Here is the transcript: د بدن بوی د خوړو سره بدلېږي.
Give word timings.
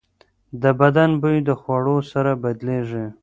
د 0.61 0.63
بدن 0.79 1.09
بوی 1.21 1.37
د 1.47 1.49
خوړو 1.61 1.97
سره 2.11 2.31
بدلېږي. 2.43 3.05